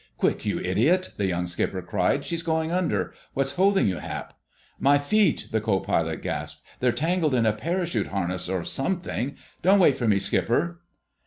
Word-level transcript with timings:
"Quick, 0.17 0.47
you 0.47 0.59
idiot!" 0.59 1.09
the 1.17 1.27
young 1.27 1.45
skipper 1.45 1.83
cried. 1.83 2.25
"She's 2.25 2.41
going 2.41 2.71
under! 2.71 3.13
What's 3.35 3.51
holding 3.51 3.87
you, 3.87 3.97
Hap!" 3.97 4.33
"My 4.79 4.97
feet!" 4.97 5.49
the 5.51 5.61
co 5.61 5.79
pilot 5.79 6.23
gasped. 6.23 6.63
"They're 6.79 6.91
tangled 6.91 7.35
in 7.35 7.45
a 7.45 7.53
parachute 7.53 8.07
harness 8.07 8.49
or 8.49 8.63
something. 8.63 9.37
Don't 9.61 9.77
wait 9.77 9.95
for 9.95 10.07
me, 10.07 10.17
Skipper!" 10.17 10.81